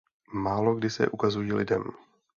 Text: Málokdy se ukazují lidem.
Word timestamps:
Málokdy 0.33 0.89
se 0.89 1.07
ukazují 1.07 1.53
lidem. 1.53 1.83